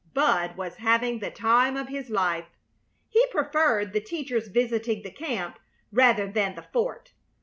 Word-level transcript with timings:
Bud 0.15 0.57
was 0.57 0.77
having 0.77 1.19
the 1.19 1.29
time 1.29 1.77
of 1.77 1.89
his 1.89 2.09
life. 2.09 2.47
He 3.07 3.23
preferred 3.27 3.93
the 3.93 4.01
teacher's 4.01 4.47
visiting 4.47 5.03
the 5.03 5.11
camp 5.11 5.59
rather 5.91 6.25
than 6.25 6.55
the 6.55 6.63
fort. 6.63 7.11